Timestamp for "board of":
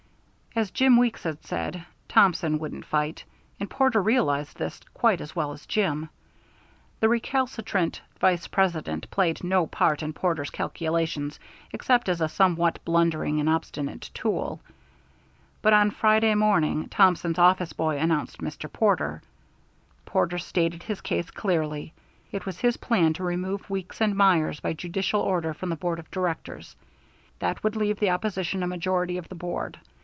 25.77-26.11